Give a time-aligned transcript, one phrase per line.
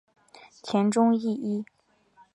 [0.63, 1.63] 田中义一。